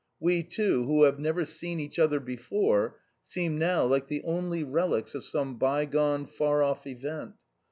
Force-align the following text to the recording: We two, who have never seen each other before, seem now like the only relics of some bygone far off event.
We 0.19 0.41
two, 0.41 0.85
who 0.85 1.03
have 1.03 1.19
never 1.19 1.45
seen 1.45 1.79
each 1.79 1.99
other 1.99 2.19
before, 2.19 2.97
seem 3.23 3.59
now 3.59 3.85
like 3.85 4.07
the 4.07 4.23
only 4.23 4.63
relics 4.63 5.13
of 5.13 5.23
some 5.25 5.59
bygone 5.59 6.25
far 6.25 6.63
off 6.63 6.87
event. 6.87 7.33